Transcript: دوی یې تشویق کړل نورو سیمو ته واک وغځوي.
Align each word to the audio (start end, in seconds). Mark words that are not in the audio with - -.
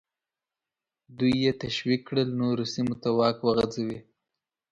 دوی 1.17 1.33
یې 1.43 1.51
تشویق 1.63 2.01
کړل 2.07 2.29
نورو 2.41 2.63
سیمو 2.73 2.95
ته 3.01 3.09
واک 3.17 3.37
وغځوي. 3.41 3.99